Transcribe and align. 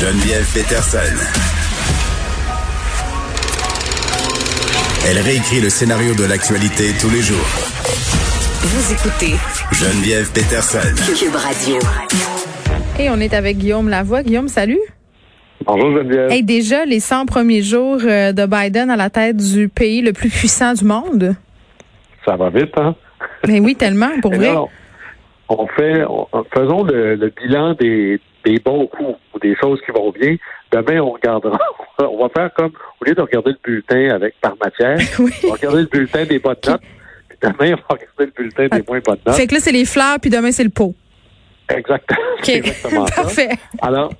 Geneviève 0.00 0.46
Peterson. 0.54 0.98
Elle 5.08 5.18
réécrit 5.18 5.60
le 5.60 5.68
scénario 5.68 6.14
de 6.14 6.24
l'actualité 6.24 6.92
tous 7.00 7.10
les 7.10 7.20
jours. 7.20 7.36
Vous 8.62 8.92
écoutez 8.92 9.34
Geneviève 9.72 10.30
Peterson. 10.32 10.78
Cube 11.18 11.34
Radio. 11.34 11.78
Et 12.98 13.10
on 13.10 13.20
est 13.20 13.34
avec 13.34 13.58
Guillaume 13.58 13.88
Lavoie. 13.88 14.22
Guillaume, 14.22 14.48
salut. 14.48 14.80
Bonjour 15.66 15.90
Geneviève. 15.98 16.30
Hey, 16.30 16.42
déjà, 16.42 16.84
les 16.86 17.00
100 17.00 17.26
premiers 17.26 17.62
jours 17.62 17.98
euh, 18.04 18.32
de 18.32 18.46
Biden 18.46 18.88
à 18.90 18.96
la 18.96 19.10
tête 19.10 19.36
du 19.36 19.68
pays 19.68 20.00
le 20.00 20.12
plus 20.12 20.30
puissant 20.30 20.72
du 20.72 20.84
monde. 20.84 21.34
Ça 22.24 22.36
va 22.36 22.48
vite, 22.50 22.72
hein? 22.76 22.94
Mais 23.46 23.60
oui, 23.60 23.74
tellement, 23.76 24.10
pour 24.22 24.32
vrai. 24.34 24.52
là, 24.54 24.62
on, 24.62 24.68
on 25.62 25.66
fait, 25.68 26.04
on- 26.08 26.26
faisons 26.54 26.84
le, 26.84 27.16
le 27.16 27.32
bilan 27.42 27.74
des, 27.74 28.18
des 28.44 28.58
bons 28.58 28.86
coups 28.86 29.18
ou 29.34 29.38
des 29.38 29.54
choses 29.56 29.80
qui 29.84 29.92
vont 29.92 30.10
bien. 30.10 30.36
Demain, 30.72 31.00
on 31.00 31.10
regardera. 31.10 31.58
On 31.98 32.16
va 32.18 32.28
faire 32.30 32.50
comme, 32.54 32.72
au 33.00 33.04
lieu 33.04 33.14
de 33.14 33.20
regarder 33.20 33.50
le 33.50 33.58
bulletin 33.62 34.14
avec 34.14 34.34
par 34.40 34.54
matière, 34.62 34.98
Oui. 35.18 35.32
on 35.44 35.48
va 35.48 35.52
regarder 35.54 35.80
le 35.82 35.86
bulletin 35.86 36.24
des 36.24 36.38
bonnes 36.38 36.56
notes. 36.66 36.80
Puis 37.28 37.38
demain, 37.42 37.74
on 37.74 37.94
va 37.94 38.00
regarder 38.00 38.06
le 38.18 38.32
bulletin 38.34 38.68
des 38.68 38.82
moins 38.88 39.00
bonnes 39.00 39.18
notes. 39.26 39.36
Fait 39.36 39.46
que 39.46 39.54
là, 39.54 39.60
c'est 39.60 39.72
les 39.72 39.84
fleurs, 39.84 40.18
puis 40.20 40.30
demain, 40.30 40.50
c'est 40.50 40.64
le 40.64 40.70
pot. 40.70 40.94
Exactement. 41.68 42.18
Exactement 42.48 43.06
ça. 43.06 43.22
Parfait. 43.22 43.48
Alors, 43.82 44.12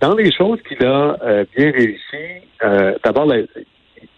dans 0.00 0.14
les 0.14 0.30
choses 0.32 0.58
qu'il 0.68 0.84
a 0.84 1.16
euh, 1.22 1.44
bien 1.56 1.70
réussi, 1.70 2.46
euh, 2.64 2.98
d'abord, 3.02 3.32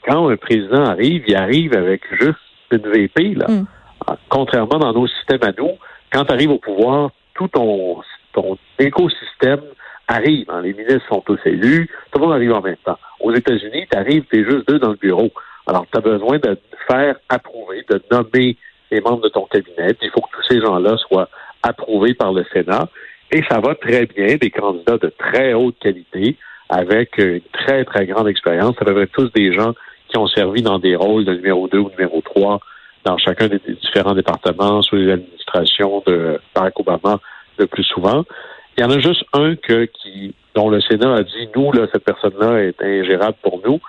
quand 0.09 0.29
un 0.29 0.37
président 0.37 0.85
arrive, 0.85 1.23
il 1.29 1.37
arrive 1.37 1.77
avec 1.77 2.03
juste 2.21 2.39
une 2.73 2.89
VP, 2.91 3.35
là. 3.35 3.47
Mm. 3.49 3.67
Ah, 4.07 4.17
Contrairement 4.29 4.79
dans 4.79 4.93
nos 4.93 5.07
systèmes 5.07 5.43
à 5.43 5.53
nous, 5.57 5.71
quand 6.13 6.25
tu 6.25 6.33
arrives 6.33 6.51
au 6.51 6.59
pouvoir, 6.59 7.11
tout 7.35 7.49
ton, 7.49 8.03
ton 8.35 8.59
écosystème 8.79 9.63
arrive. 10.07 10.51
hein. 10.51 10.61
Les 10.61 10.75
ministres 10.75 11.07
sont 11.09 11.21
tous 11.21 11.39
élus, 11.47 11.89
tout 12.13 12.19
le 12.19 12.27
monde 12.27 12.35
arrive 12.35 12.53
en 12.53 12.61
même 12.61 12.77
temps. 12.85 12.99
Aux 13.21 13.33
États-Unis, 13.33 13.87
tu 13.91 13.97
arrives, 13.97 14.25
tu 14.31 14.41
es 14.41 14.45
juste 14.45 14.69
deux 14.69 14.79
dans 14.79 14.91
le 14.91 14.97
bureau. 14.97 15.31
Alors, 15.67 15.87
tu 15.91 15.97
as 15.97 16.03
besoin 16.03 16.39
de 16.39 16.59
faire 16.87 17.17
approuver, 17.31 17.85
de 17.89 18.03
nommer 18.11 18.57
les 18.91 19.01
membres 19.01 19.23
de 19.23 19.31
ton 19.31 19.47
cabinet. 19.47 19.97
Il 20.03 20.11
faut 20.11 20.21
que 20.21 20.37
tous 20.37 20.47
ces 20.51 20.61
gens-là 20.61 20.97
soient 20.99 21.29
approuvés 21.63 22.15
par 22.15 22.33
le 22.33 22.45
Sénat. 22.53 22.89
Et 23.31 23.43
ça 23.49 23.61
va 23.61 23.75
très 23.75 24.05
bien, 24.07 24.37
des 24.37 24.51
candidats 24.51 24.99
de 24.99 25.11
très 25.19 25.55
haute 25.55 25.79
qualité, 25.81 26.37
avec 26.69 27.17
une 27.17 27.41
très, 27.53 27.85
très 27.85 28.07
grande 28.07 28.29
expérience. 28.29 28.77
Ça 28.79 28.85
devrait 28.85 29.07
tous 29.07 29.33
des 29.33 29.53
gens 29.53 29.73
qui 30.09 30.19
ont 30.19 30.27
servi 30.27 30.61
dans 30.61 30.79
des 30.79 30.97
rôles 30.97 31.25
de 31.25 31.35
numéro 31.35 31.67
2 31.67 31.79
ou 31.79 31.91
numéro 31.91 32.21
3 32.21 32.61
dans 33.05 33.17
chacun 33.19 33.49
des 33.49 33.61
différents 33.67 34.15
départements, 34.15 34.83
sous 34.83 34.97
les 34.97 35.11
administrations 35.13 36.03
de 36.07 36.39
Barack 36.55 36.79
Obama 36.79 37.21
le 37.59 37.67
plus 37.67 37.85
souvent. 37.85 38.25
Il 38.77 38.83
y 38.83 38.85
en 38.85 38.91
a 38.91 38.99
juste 38.99 39.25
un 39.33 39.55
que, 39.57 39.85
qui, 39.85 40.35
dont 40.55 40.69
le 40.69 40.81
Sénat 40.81 41.15
a 41.15 41.23
dit, 41.23 41.49
nous, 41.55 41.71
là, 41.73 41.87
cette 41.93 42.05
personne-là 42.05 42.59
est 42.65 42.83
ingérable 42.83 43.37
pour 43.43 43.61
nous. 43.65 43.81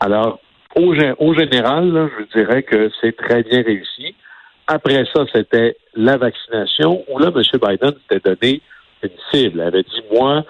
Alors, 0.00 0.40
au, 0.76 0.94
au 1.18 1.34
général, 1.34 1.92
là, 1.92 2.08
je 2.18 2.38
dirais 2.38 2.62
que 2.62 2.90
c'est 3.00 3.16
très 3.16 3.42
bien 3.42 3.62
réussi. 3.62 4.14
Après 4.66 5.04
ça, 5.14 5.24
c'était 5.32 5.76
la 5.94 6.18
vaccination, 6.18 7.04
où 7.08 7.18
là, 7.18 7.28
M. 7.34 7.42
Biden 7.42 7.92
s'était 8.02 8.34
donné 8.34 8.60
une 9.02 9.10
cible. 9.32 9.54
Il 9.56 9.60
avait 9.62 9.82
dit, 9.82 10.02
moi, 10.12 10.44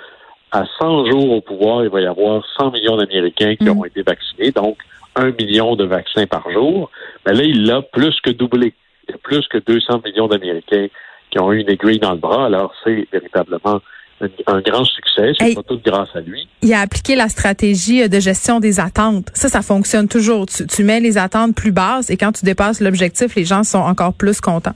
à 0.50 0.64
100 0.80 1.10
jours 1.10 1.30
au 1.32 1.40
pouvoir, 1.40 1.84
il 1.84 1.90
va 1.90 2.00
y 2.00 2.06
avoir 2.06 2.42
100 2.58 2.72
millions 2.72 2.96
d'Américains 2.96 3.54
qui 3.54 3.64
Mm. 3.64 3.68
auront 3.68 3.84
été 3.84 4.02
vaccinés, 4.02 4.50
donc 4.50 4.78
un 5.14 5.30
million 5.30 5.76
de 5.76 5.84
vaccins 5.84 6.26
par 6.26 6.50
jour. 6.50 6.90
Mais 7.26 7.34
là, 7.34 7.42
il 7.44 7.66
l'a 7.66 7.82
plus 7.82 8.18
que 8.20 8.30
doublé. 8.30 8.72
Il 9.06 9.12
y 9.12 9.14
a 9.14 9.18
plus 9.18 9.46
que 9.48 9.58
200 9.58 10.00
millions 10.04 10.26
d'Américains 10.26 10.88
qui 11.30 11.38
ont 11.38 11.52
eu 11.52 11.60
une 11.60 11.68
aiguille 11.70 11.98
dans 11.98 12.12
le 12.12 12.18
bras. 12.18 12.46
Alors, 12.46 12.72
c'est 12.84 13.06
véritablement 13.12 13.80
un, 14.20 14.26
un 14.46 14.60
grand 14.60 14.84
succès. 14.84 15.32
C'est 15.38 15.46
Hey. 15.48 15.54
pas 15.54 15.62
tout 15.62 15.80
grâce 15.84 16.08
à 16.14 16.20
lui. 16.20 16.48
Il 16.62 16.72
a 16.74 16.80
appliqué 16.80 17.14
la 17.16 17.28
stratégie 17.28 18.02
euh, 18.02 18.08
de 18.08 18.18
gestion 18.20 18.60
des 18.60 18.80
attentes. 18.80 19.28
Ça, 19.34 19.48
ça 19.48 19.62
fonctionne 19.62 20.08
toujours. 20.08 20.46
Tu, 20.46 20.66
tu 20.66 20.84
mets 20.84 21.00
les 21.00 21.18
attentes 21.18 21.54
plus 21.54 21.72
basses 21.72 22.10
et 22.10 22.16
quand 22.16 22.32
tu 22.32 22.44
dépasses 22.44 22.80
l'objectif, 22.80 23.34
les 23.34 23.44
gens 23.44 23.62
sont 23.64 23.78
encore 23.78 24.14
plus 24.14 24.40
contents. 24.40 24.74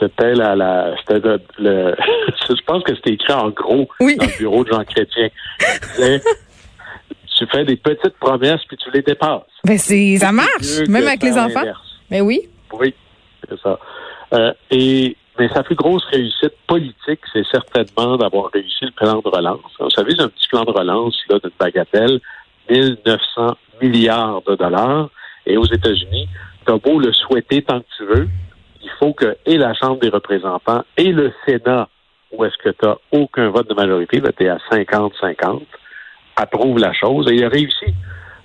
C'était 0.00 0.34
la, 0.34 0.56
la 0.56 0.96
c'était 0.98 1.20
le, 1.20 1.40
le- 1.58 1.94
je 2.48 2.62
pense 2.66 2.82
que 2.82 2.94
c'était 2.96 3.12
écrit 3.12 3.32
en 3.32 3.50
gros 3.50 3.88
Oui. 4.00 4.16
dans 4.16 4.24
le 4.26 4.36
bureau 4.38 4.64
de 4.64 4.70
Jean 4.72 4.82
Chrétien. 4.84 5.28
Il 5.60 5.88
disait, 5.96 6.20
tu 7.38 7.46
fais 7.52 7.64
des 7.64 7.76
petites 7.76 8.16
promesses 8.18 8.60
puis 8.66 8.76
tu 8.78 8.90
les 8.92 9.02
dépasses. 9.02 9.42
Ben, 9.64 9.78
c'est, 9.78 10.16
ça 10.18 10.32
marche, 10.32 10.80
même 10.88 11.06
avec 11.06 11.22
les 11.22 11.32
enfants. 11.38 11.60
l'inverse. 11.60 11.78
Ben 12.10 12.22
oui. 12.22 12.40
Oui, 12.72 12.92
c'est 13.48 13.60
ça. 13.60 13.78
Euh, 14.34 14.52
et 14.72 15.16
mais 15.42 15.48
sa 15.48 15.64
plus 15.64 15.74
grosse 15.74 16.04
réussite 16.04 16.54
politique, 16.68 17.18
c'est 17.32 17.44
certainement 17.50 18.16
d'avoir 18.16 18.52
réussi 18.52 18.84
le 18.84 18.92
plan 18.92 19.14
de 19.14 19.28
relance. 19.28 19.72
Vous 19.80 19.90
savez, 19.90 20.12
c'est 20.16 20.22
un 20.22 20.28
petit 20.28 20.46
plan 20.46 20.62
de 20.62 20.70
relance 20.70 21.18
là 21.28 21.40
d'une 21.40 21.50
bagatelle, 21.58 22.20
1900 22.70 23.56
milliards 23.82 24.42
de 24.42 24.54
dollars. 24.54 25.10
Et 25.44 25.56
aux 25.56 25.64
États-Unis, 25.64 26.28
t'as 26.64 26.76
beau 26.76 27.00
le 27.00 27.12
souhaiter 27.12 27.60
tant 27.62 27.80
que 27.80 27.86
tu 27.96 28.04
veux, 28.04 28.28
il 28.84 28.90
faut 29.00 29.14
que 29.14 29.36
et 29.44 29.58
la 29.58 29.74
Chambre 29.74 29.98
des 29.98 30.10
représentants 30.10 30.84
et 30.96 31.10
le 31.10 31.32
Sénat, 31.44 31.88
où 32.30 32.44
est-ce 32.44 32.56
que 32.58 32.70
tu 32.70 32.86
n'as 32.86 32.94
aucun 33.10 33.50
vote 33.50 33.68
de 33.68 33.74
majorité, 33.74 34.20
là, 34.20 34.30
tu 34.30 34.44
es 34.44 34.48
à 34.48 34.58
50-50, 34.70 35.62
approuvent 36.36 36.78
la 36.78 36.92
chose 36.92 37.26
et 37.28 37.34
il 37.34 37.44
a 37.44 37.48
réussi. 37.48 37.92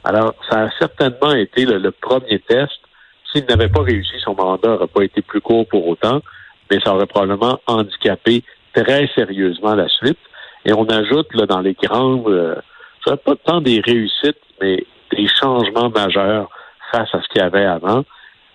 Alors, 0.04 0.34
ça 0.50 0.64
a 0.64 0.70
certainement 0.80 1.34
été 1.34 1.64
le 1.64 1.92
premier 1.92 2.40
test. 2.40 2.80
S'il 3.32 3.46
n'avait 3.46 3.70
pas 3.70 3.84
réussi, 3.84 4.16
son 4.24 4.34
mandat 4.34 4.70
n'aurait 4.70 4.88
pas 4.88 5.04
été 5.04 5.22
plus 5.22 5.42
court 5.42 5.68
pour 5.68 5.88
autant, 5.88 6.22
mais 6.70 6.80
ça 6.84 6.94
aurait 6.94 7.06
probablement 7.06 7.60
handicapé 7.68 8.44
très 8.74 9.08
sérieusement 9.16 9.76
la 9.76 9.88
suite. 9.88 10.20
Et 10.66 10.74
on 10.74 10.86
ajoute 10.86 11.34
là, 11.34 11.46
dans 11.46 11.62
les 11.62 11.74
grandes, 11.74 12.28
euh, 12.28 12.56
pas 13.06 13.36
tant 13.36 13.62
des 13.62 13.80
réussites, 13.80 14.42
mais 14.62 14.86
des 15.12 15.28
changements 15.28 15.90
majeurs 15.90 16.50
face 16.92 17.10
à 17.14 17.22
ce 17.22 17.28
qu'il 17.30 17.42
y 17.42 17.46
avait 17.46 17.66
avant. 17.66 18.04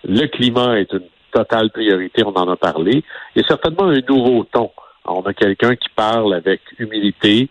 Le 0.03 0.27
climat 0.27 0.79
est 0.79 0.91
une 0.93 1.07
totale 1.31 1.71
priorité, 1.71 2.23
on 2.23 2.33
en 2.33 2.47
a 2.49 2.55
parlé. 2.55 3.03
A 3.35 3.43
certainement 3.47 3.87
un 3.87 4.01
nouveau 4.07 4.43
ton. 4.51 4.71
On 5.05 5.21
a 5.21 5.33
quelqu'un 5.33 5.75
qui 5.75 5.89
parle 5.95 6.33
avec 6.33 6.61
humilité, 6.77 7.49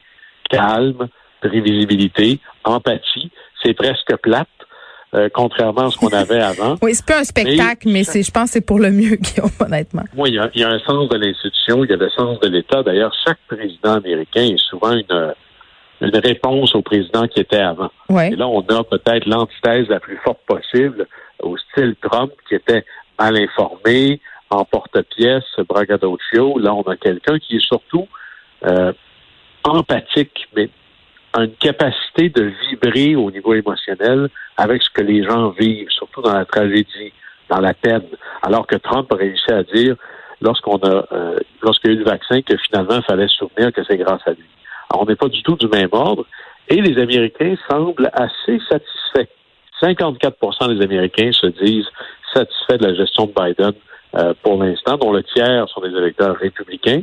calme, 0.49 1.09
prévisibilité, 1.41 2.39
empathie. 2.65 3.31
C'est 3.63 3.75
presque 3.75 4.17
plate, 4.23 4.49
euh, 5.15 5.29
contrairement 5.33 5.87
à 5.87 5.91
ce 5.91 5.99
qu'on 5.99 6.09
avait 6.09 6.41
avant. 6.41 6.77
Oui, 6.83 6.95
c'est 6.95 7.07
pas 7.07 7.21
un 7.21 7.25
spectacle, 7.25 7.89
mais, 7.89 8.05
c'est, 8.05 8.23
je 8.23 8.31
pense 8.31 8.45
que 8.45 8.51
c'est 8.55 8.67
pour 8.67 8.79
le 8.79 8.91
mieux, 8.91 9.17
Guillaume, 9.21 9.51
honnêtement. 9.61 10.05
Moi, 10.15 10.29
il 10.29 10.35
y, 10.35 10.39
a, 10.39 10.51
il 10.55 10.61
y 10.61 10.65
a 10.65 10.71
un 10.71 10.79
sens 10.81 11.09
de 11.09 11.17
l'institution, 11.17 11.85
il 11.85 11.91
y 11.91 11.93
a 11.93 11.97
le 11.97 12.11
sens 12.11 12.41
de 12.41 12.49
l'État. 12.49 12.83
D'ailleurs, 12.83 13.13
chaque 13.27 13.39
président 13.47 13.95
américain 13.95 14.43
est 14.43 14.59
souvent 14.59 14.93
une, 14.93 15.35
une 16.01 16.17
réponse 16.17 16.75
au 16.75 16.83
président 16.83 17.27
qui 17.29 17.41
était 17.41 17.59
avant. 17.59 17.91
Ouais. 18.09 18.33
Et 18.33 18.37
là, 18.37 18.49
on 18.49 18.61
a 18.61 18.85
peut-être 18.85 19.27
l'antithèse 19.27 19.89
la 19.89 20.01
plus 20.01 20.19
forte 20.25 20.41
possible 20.47 21.07
au 21.43 21.57
style 21.59 21.95
Trump, 22.01 22.33
qui 22.49 22.55
était 22.55 22.85
mal 23.19 23.37
informé, 23.37 24.21
en 24.51 24.65
porte-pièce, 24.65 25.45
braggadocio. 25.69 26.59
Là, 26.59 26.75
on 26.75 26.83
a 26.83 26.97
quelqu'un 26.97 27.39
qui 27.39 27.57
est 27.57 27.67
surtout 27.67 28.07
euh, 28.67 28.93
empathique, 29.65 30.49
mais 30.57 30.71
une 31.41 31.55
capacité 31.55 32.29
de 32.29 32.53
vibrer 32.69 33.17
au 33.17 33.31
niveau 33.31 33.55
émotionnel 33.55 34.29
avec 34.57 34.83
ce 34.83 34.91
que 34.91 35.03
les 35.03 35.25
gens 35.25 35.51
vivent, 35.51 35.91
surtout 35.91 36.23
dans 36.23 36.35
la 36.35 36.45
tragédie, 36.45 37.13
dans 37.49 37.61
la 37.61 37.75
peine. 37.75 38.05
Alors 38.43 38.67
que 38.67 38.77
Trump 38.77 39.11
a 39.13 39.17
réussi 39.17 39.51
à 39.51 39.63
dire, 39.63 39.97
lorsqu'on 40.41 40.77
a, 40.79 41.07
euh, 41.13 41.39
lorsqu'il 41.63 41.91
y 41.91 41.95
a 41.95 41.97
eu 41.97 41.99
le 42.01 42.05
vaccin, 42.05 42.43
que 42.43 42.57
finalement, 42.69 42.97
il 42.97 43.05
fallait 43.05 43.29
se 43.29 43.37
souvenir 43.37 43.73
que 43.73 43.83
c'est 43.85 43.97
grâce 43.97 44.21
à 44.27 44.33
lui. 44.33 44.45
Alors, 44.91 45.03
on 45.03 45.07
n'est 45.07 45.17
pas 45.17 45.29
du 45.29 45.43
tout 45.43 45.57
du 45.57 45.69
même 45.69 45.89
ordre. 45.93 46.27
Et 46.69 46.81
les 46.81 47.01
Américains 47.01 47.55
semblent 47.71 48.11
assez 48.13 48.61
satisfaits. 48.71 49.29
54% 49.83 50.77
des 50.77 50.85
Américains 50.85 51.33
se 51.33 51.47
disent 51.47 51.89
satisfaits 52.33 52.79
de 52.79 52.87
la 52.87 52.95
gestion 52.95 53.27
de 53.27 53.33
Biden 53.33 53.73
euh, 54.17 54.35
pour 54.43 54.63
l'instant, 54.63 54.97
dont 54.97 55.13
le 55.13 55.23
tiers 55.23 55.69
sont 55.69 55.81
des 55.81 55.97
électeurs 55.97 56.37
républicains. 56.37 57.03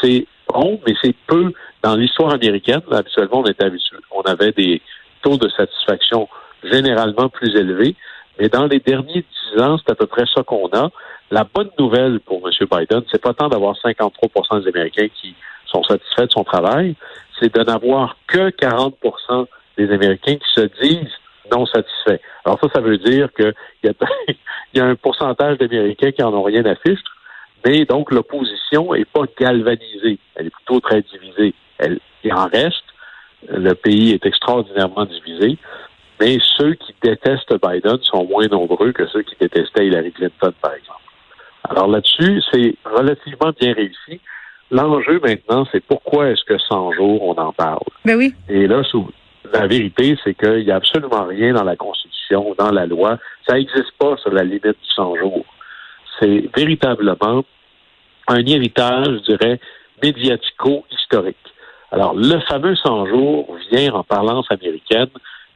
C'est 0.00 0.26
bon, 0.48 0.80
mais 0.86 0.94
c'est 1.02 1.14
peu. 1.26 1.52
Dans 1.86 1.94
l'histoire 1.94 2.34
américaine, 2.34 2.80
habituellement, 2.90 3.42
on 3.42 3.44
était 3.44 3.64
habitué, 3.64 3.96
on 4.10 4.22
avait 4.22 4.50
des 4.50 4.82
taux 5.22 5.36
de 5.36 5.48
satisfaction 5.48 6.28
généralement 6.64 7.28
plus 7.28 7.54
élevés. 7.54 7.94
Mais 8.40 8.48
dans 8.48 8.66
les 8.66 8.80
derniers 8.80 9.22
dix 9.22 9.62
ans, 9.62 9.78
c'est 9.78 9.92
à 9.92 9.94
peu 9.94 10.08
près 10.08 10.24
ça 10.34 10.42
qu'on 10.42 10.66
a. 10.72 10.90
La 11.30 11.44
bonne 11.44 11.70
nouvelle 11.78 12.18
pour 12.18 12.42
M. 12.44 12.66
Biden, 12.68 13.02
c'est 13.12 13.22
pas 13.22 13.34
tant 13.34 13.48
d'avoir 13.48 13.76
53% 13.76 14.64
des 14.64 14.68
Américains 14.68 15.06
qui 15.14 15.36
sont 15.66 15.84
satisfaits 15.84 16.26
de 16.26 16.32
son 16.32 16.42
travail, 16.42 16.96
c'est 17.38 17.54
de 17.54 17.62
n'avoir 17.62 18.16
que 18.26 18.50
40% 18.50 19.46
des 19.78 19.88
Américains 19.88 20.34
qui 20.34 20.60
se 20.60 20.66
disent 20.82 21.14
non 21.52 21.66
satisfaits. 21.66 22.18
Alors 22.44 22.58
ça, 22.60 22.68
ça 22.74 22.80
veut 22.80 22.98
dire 22.98 23.32
qu'il 23.32 23.54
y, 23.84 23.90
y 24.74 24.80
a 24.80 24.84
un 24.84 24.96
pourcentage 24.96 25.58
d'Américains 25.58 26.10
qui 26.10 26.24
en 26.24 26.34
ont 26.34 26.42
rien 26.42 26.64
à 26.64 26.74
fiche, 26.74 26.98
mais 27.64 27.84
donc 27.84 28.10
l'opposition 28.10 28.92
est 28.92 29.04
pas 29.04 29.22
galvanisée, 29.38 30.18
elle 30.34 30.48
est 30.48 30.50
plutôt 30.50 30.80
très 30.80 31.02
divisée. 31.02 31.54
Elle, 31.78 31.98
il 32.24 32.32
en 32.32 32.46
reste, 32.46 32.84
le 33.48 33.74
pays 33.74 34.12
est 34.12 34.24
extraordinairement 34.26 35.04
divisé, 35.04 35.58
mais 36.20 36.38
ceux 36.56 36.74
qui 36.74 36.94
détestent 37.02 37.54
Biden 37.62 37.98
sont 38.02 38.24
moins 38.24 38.46
nombreux 38.46 38.92
que 38.92 39.06
ceux 39.08 39.22
qui 39.22 39.36
détestaient 39.38 39.86
Hillary 39.86 40.12
Clinton, 40.12 40.52
par 40.60 40.72
exemple. 40.74 41.00
Alors 41.68 41.88
là-dessus, 41.88 42.42
c'est 42.52 42.74
relativement 42.84 43.52
bien 43.60 43.74
réussi. 43.74 44.20
L'enjeu 44.70 45.20
maintenant, 45.22 45.66
c'est 45.70 45.84
pourquoi 45.84 46.30
est-ce 46.30 46.44
que 46.44 46.58
100 46.58 46.92
jours, 46.92 47.22
on 47.22 47.34
en 47.34 47.52
parle? 47.52 47.78
Ben 48.04 48.16
oui. 48.16 48.34
Et 48.48 48.66
là, 48.66 48.82
la 49.52 49.66
vérité, 49.66 50.16
c'est 50.24 50.34
qu'il 50.34 50.64
n'y 50.64 50.70
a 50.70 50.76
absolument 50.76 51.24
rien 51.24 51.52
dans 51.52 51.64
la 51.64 51.76
Constitution, 51.76 52.54
dans 52.58 52.72
la 52.72 52.86
loi. 52.86 53.18
Ça 53.46 53.54
n'existe 53.54 53.92
pas 53.98 54.16
sur 54.16 54.30
la 54.32 54.42
limite 54.42 54.64
du 54.64 54.90
100 54.94 55.16
jours. 55.16 55.44
C'est 56.18 56.48
véritablement 56.56 57.44
un 58.28 58.44
héritage, 58.44 59.06
je 59.06 59.32
dirais, 59.32 59.60
médiatico-historique. 60.02 61.36
Alors, 61.92 62.14
le 62.14 62.40
fameux 62.40 62.74
100 62.74 63.06
jours 63.06 63.56
vient 63.70 63.92
en 63.94 64.02
parlance 64.02 64.46
américaine 64.50 65.08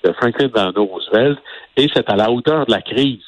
de 0.04 0.12
Franklin 0.12 0.48
Delano 0.48 0.84
Roosevelt 0.84 1.38
et 1.76 1.88
c'est 1.92 2.08
à 2.08 2.16
la 2.16 2.30
hauteur 2.30 2.66
de 2.66 2.70
la 2.70 2.82
crise. 2.82 3.22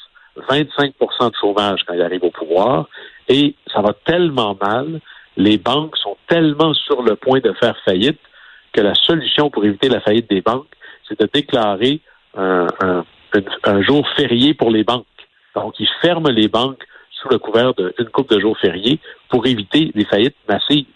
25% 0.49 1.31
de 1.31 1.37
chômage 1.38 1.81
quand 1.87 1.94
il 1.94 2.00
arrive 2.00 2.25
au 2.25 2.31
pouvoir 2.31 2.88
et 3.28 3.54
ça 3.72 3.82
va 3.82 3.93
tellement 4.04 4.56
mal, 4.60 5.00
les 5.37 5.58
banques 5.58 5.96
sont 5.96 6.16
tellement 6.26 6.75
sur 6.75 7.02
le 7.02 7.16
point 7.16 7.40
de 7.40 7.52
faire 7.60 7.76
faillite 7.84 8.20
que 8.72 8.81
la 8.81 8.94
solution 8.94 9.50
pour 9.50 9.64
éviter 9.64 9.88
la 9.88 10.00
faillite 10.00 10.31
des 10.31 10.40
banques, 10.40 10.72
c'est 11.08 11.20
de 11.20 11.28
déclarer 11.32 12.00
un, 12.34 12.62
jour 13.82 14.08
férié 14.16 14.55
pour 14.55 14.70
les 14.70 14.84
banques. 14.84 15.06
Donc, 15.55 15.78
ils 15.78 15.88
ferment 16.00 16.31
les 16.31 16.48
banques 16.48 16.82
sous 17.10 17.28
le 17.28 17.38
couvert 17.38 17.75
d'une 17.75 18.08
coupe 18.08 18.31
de 18.31 18.40
jours 18.40 18.58
fériés 18.58 18.98
pour 19.28 19.46
éviter 19.46 19.93
des 19.94 20.05
faillites 20.05 20.37
massives. 20.48 20.87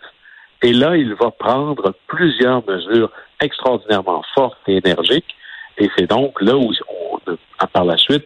Et 0.62 0.72
là, 0.72 0.96
il 0.96 1.14
va 1.14 1.30
prendre 1.30 1.94
plusieurs 2.06 2.66
mesures 2.66 3.10
extraordinairement 3.40 4.22
fortes 4.34 4.58
et 4.66 4.76
énergiques. 4.76 5.36
Et 5.78 5.90
c'est 5.96 6.08
donc 6.08 6.40
là 6.40 6.56
où, 6.56 6.72
on, 6.88 7.66
par 7.72 7.84
la 7.84 7.96
suite, 7.96 8.24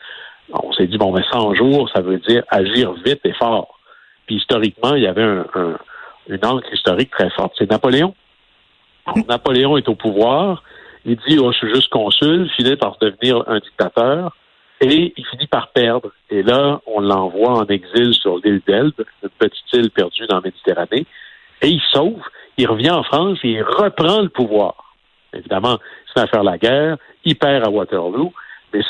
on 0.52 0.72
s'est 0.72 0.86
dit, 0.86 0.98
bon, 0.98 1.12
mais 1.12 1.22
100 1.30 1.54
jours, 1.54 1.90
ça 1.94 2.00
veut 2.00 2.18
dire 2.18 2.42
agir 2.48 2.92
vite 3.04 3.20
et 3.24 3.32
fort. 3.32 3.78
Puis 4.26 4.36
historiquement, 4.36 4.94
il 4.94 5.02
y 5.02 5.06
avait 5.06 5.22
un, 5.22 5.46
une 6.28 6.44
encre 6.44 6.72
historique 6.72 7.10
très 7.10 7.30
forte. 7.30 7.54
C'est 7.58 7.70
Napoléon. 7.70 8.14
Napoléon 9.28 9.76
est 9.76 9.88
au 9.88 9.94
pouvoir. 9.94 10.62
Il 11.04 11.16
dit, 11.26 11.38
oh, 11.38 11.50
je 11.52 11.58
suis 11.58 11.74
juste 11.74 11.90
consul, 11.90 12.48
finit 12.50 12.76
par 12.76 12.96
devenir 13.00 13.42
un 13.48 13.58
dictateur. 13.58 14.36
Et 14.80 15.12
il 15.16 15.26
finit 15.26 15.46
par 15.46 15.68
perdre. 15.68 16.10
Et 16.30 16.42
là, 16.42 16.80
on 16.86 17.00
l'envoie 17.00 17.52
en 17.52 17.66
exil 17.66 18.14
sur 18.14 18.38
l'île 18.38 18.62
d'Elbe, 18.66 19.04
une 19.22 19.28
petite 19.38 19.72
île 19.72 19.90
perdue 19.90 20.26
dans 20.26 20.36
la 20.36 20.42
Méditerranée. 20.42 21.06
Et 21.62 21.68
il 21.68 21.80
sauve, 21.92 22.22
il 22.56 22.66
revient 22.66 22.90
en 22.90 23.02
France 23.02 23.38
et 23.42 23.50
il 23.50 23.62
reprend 23.62 24.22
le 24.22 24.28
pouvoir. 24.28 24.94
Évidemment, 25.32 25.78
c'est 26.12 26.22
à 26.22 26.26
faire 26.26 26.42
la 26.42 26.58
guerre, 26.58 26.96
il 27.24 27.36
perd 27.36 27.66
à 27.66 27.70
Waterloo, 27.70 28.32
mais 28.72 28.80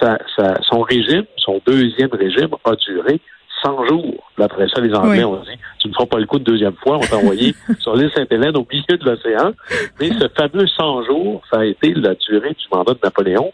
son 0.63 0.81
régime, 0.83 1.25
son 1.37 1.61
deuxième 1.67 2.11
régime, 2.13 2.51
a 2.65 2.75
duré 2.77 3.21
100 3.63 3.87
jours. 3.89 4.31
après 4.39 4.69
ça, 4.69 4.81
les 4.81 4.95
Anglais 4.95 5.25
ont 5.25 5.43
dit, 5.43 5.59
tu 5.79 5.89
ne 5.89 5.93
feras 5.93 6.07
pas 6.07 6.19
le 6.19 6.27
coup 6.27 6.39
de 6.39 6.45
deuxième 6.45 6.77
fois, 6.77 6.97
on 6.97 7.01
t'a 7.01 7.17
envoyé 7.17 7.55
sur 7.79 7.95
l'île 7.95 8.11
Sainte-Hélène 8.15 8.57
au 8.57 8.67
milieu 8.71 8.97
de 8.97 9.05
l'océan. 9.05 9.53
Mais 9.99 10.09
ce 10.09 10.29
fameux 10.29 10.67
100 10.67 11.05
jours, 11.05 11.43
ça 11.53 11.61
a 11.61 11.65
été 11.65 11.93
la 11.95 12.15
durée 12.15 12.51
du 12.51 12.65
mandat 12.73 12.95
de 12.95 13.01
Napoléon. 13.03 13.53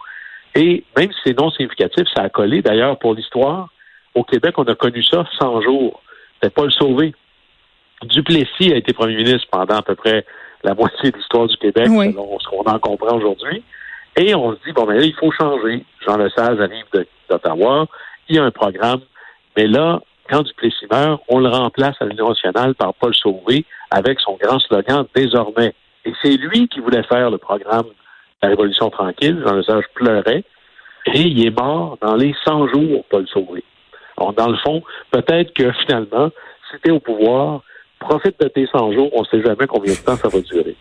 Et 0.54 0.84
même 0.96 1.10
si 1.12 1.18
c'est 1.24 1.38
non 1.38 1.50
significatif, 1.50 2.04
ça 2.14 2.22
a 2.22 2.28
collé. 2.28 2.62
D'ailleurs, 2.62 2.98
pour 2.98 3.14
l'histoire, 3.14 3.68
au 4.14 4.24
Québec, 4.24 4.54
on 4.58 4.64
a 4.64 4.74
connu 4.74 5.02
ça 5.02 5.24
100 5.40 5.62
jours. 5.62 6.02
C'était 6.34 6.54
pas 6.54 6.64
le 6.64 6.70
sauver. 6.70 7.14
Duplessis 8.04 8.72
a 8.72 8.76
été 8.76 8.92
premier 8.92 9.16
ministre 9.16 9.48
pendant 9.50 9.76
à 9.76 9.82
peu 9.82 9.94
près 9.94 10.24
la 10.62 10.74
moitié 10.74 11.10
de 11.10 11.16
l'histoire 11.16 11.46
du 11.46 11.56
Québec, 11.56 11.86
selon 11.86 12.38
ce 12.38 12.48
qu'on 12.48 12.62
en 12.62 12.78
comprend 12.78 13.16
aujourd'hui. 13.16 13.62
Et 14.16 14.34
on 14.34 14.52
se 14.52 14.58
dit, 14.66 14.72
bon, 14.72 14.84
ben 14.84 14.98
là, 14.98 15.04
il 15.04 15.14
faut 15.14 15.30
changer. 15.30 15.84
Jean 16.06 16.16
Lesage 16.16 16.60
arrive 16.60 16.84
d'Ottawa, 17.28 17.86
il 18.28 18.36
y 18.36 18.38
a 18.38 18.44
un 18.44 18.50
programme, 18.50 19.00
mais 19.56 19.66
là, 19.66 20.00
quand 20.28 20.42
Duplessis 20.42 20.86
meurt, 20.90 21.22
on 21.28 21.38
le 21.38 21.48
remplace 21.48 21.96
à 22.00 22.04
l'Union 22.04 22.28
nationale 22.28 22.74
par 22.74 22.94
Paul 22.94 23.14
Sauvé 23.14 23.64
avec 23.90 24.20
son 24.20 24.36
grand 24.40 24.58
slogan 24.58 25.06
désormais. 25.14 25.74
Et 26.04 26.12
c'est 26.22 26.36
lui 26.36 26.68
qui 26.68 26.80
voulait 26.80 27.04
faire 27.04 27.30
le 27.30 27.38
programme 27.38 27.86
la 28.42 28.50
Révolution 28.50 28.90
tranquille. 28.90 29.42
Jean 29.44 29.54
Lesage 29.54 29.84
pleurait. 29.94 30.44
Et 31.06 31.20
il 31.20 31.46
est 31.46 31.56
mort 31.56 31.98
dans 32.00 32.16
les 32.16 32.34
100 32.44 32.68
jours, 32.68 33.04
Paul 33.08 33.26
Sauvé. 33.28 33.62
Alors, 34.16 34.32
dans 34.32 34.48
le 34.48 34.56
fond, 34.56 34.82
peut-être 35.10 35.52
que 35.54 35.70
finalement, 35.84 36.30
c'était 36.70 36.90
au 36.90 37.00
pouvoir, 37.00 37.62
profite 37.98 38.38
de 38.40 38.48
tes 38.48 38.66
100 38.66 38.92
jours. 38.92 39.10
On 39.14 39.22
ne 39.22 39.26
sait 39.26 39.42
jamais 39.42 39.66
combien 39.66 39.92
de 39.92 39.98
temps 39.98 40.16
ça 40.16 40.28
va 40.28 40.40
durer. 40.40 40.76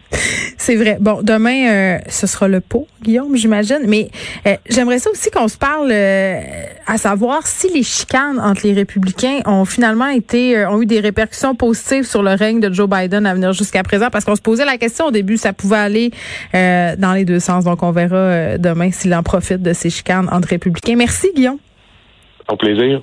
C'est 0.57 0.75
vrai. 0.75 0.97
Bon, 0.99 1.19
demain, 1.21 1.69
euh, 1.69 1.97
ce 2.09 2.27
sera 2.27 2.47
le 2.47 2.59
pot, 2.59 2.87
Guillaume, 3.01 3.35
j'imagine. 3.35 3.81
Mais 3.87 4.09
euh, 4.47 4.55
j'aimerais 4.69 4.99
ça 4.99 5.09
aussi 5.11 5.29
qu'on 5.31 5.47
se 5.47 5.57
parle 5.57 5.89
euh, 5.91 6.39
à 6.87 6.97
savoir 6.97 7.45
si 7.47 7.71
les 7.73 7.83
chicanes 7.83 8.39
entre 8.39 8.65
les 8.65 8.73
républicains 8.73 9.39
ont 9.45 9.65
finalement 9.65 10.07
été, 10.07 10.65
ont 10.65 10.81
eu 10.81 10.85
des 10.85 10.99
répercussions 10.99 11.55
positives 11.55 12.03
sur 12.03 12.23
le 12.23 12.31
règne 12.31 12.59
de 12.59 12.73
Joe 12.73 12.89
Biden 12.89 13.25
à 13.25 13.33
venir 13.33 13.53
jusqu'à 13.53 13.83
présent. 13.83 14.09
Parce 14.11 14.25
qu'on 14.25 14.35
se 14.35 14.41
posait 14.41 14.65
la 14.65 14.77
question 14.77 15.05
au 15.05 15.11
début, 15.11 15.37
ça 15.37 15.53
pouvait 15.53 15.77
aller 15.77 16.11
dans 16.53 17.13
les 17.15 17.25
deux 17.25 17.39
sens. 17.39 17.63
Donc, 17.63 17.83
on 17.83 17.91
verra 17.91 18.57
demain 18.57 18.91
s'il 18.91 19.13
en 19.13 19.23
profite 19.23 19.61
de 19.61 19.73
ces 19.73 19.89
chicanes 19.89 20.27
entre 20.31 20.49
républicains. 20.49 20.95
Merci, 20.95 21.31
Guillaume. 21.35 21.57
Au 22.47 22.55
plaisir. 22.55 23.01